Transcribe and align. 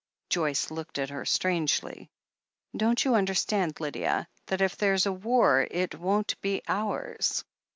Joyce 0.31 0.71
looked 0.71 0.97
at 0.97 1.11
her 1.11 1.25
strangely. 1.25 2.09
"Don't 2.75 3.05
you 3.05 3.13
understand, 3.13 3.79
Lydia, 3.79 4.27
that 4.47 4.59
if 4.59 4.75
there's 4.75 5.05
a 5.05 5.11
war, 5.13 5.67
it 5.69 5.93
won't 5.93 6.41
be 6.41 6.63
ours 6.67 7.43